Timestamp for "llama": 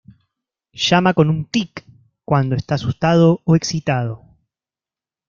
0.87-1.13